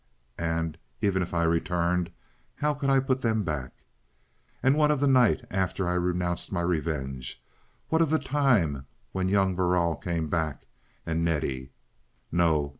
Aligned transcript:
And, 0.39 0.79
even 1.01 1.21
if 1.21 1.31
I 1.31 1.43
returned, 1.43 2.09
how 2.55 2.73
could 2.73 2.89
I 2.89 2.99
put 2.99 3.21
them 3.21 3.43
back? 3.43 3.83
And 4.63 4.75
what 4.75 4.89
of 4.89 4.99
the 4.99 5.05
night 5.05 5.45
after 5.51 5.87
I 5.87 5.93
renounced 5.93 6.51
my 6.51 6.61
revenge? 6.61 7.39
What 7.89 8.01
of 8.01 8.09
the 8.09 8.17
time 8.17 8.87
when 9.11 9.29
young 9.29 9.55
Verrall 9.55 9.95
came 9.95 10.27
back? 10.27 10.65
And 11.05 11.23
Nettie? 11.23 11.69
No! 12.31 12.69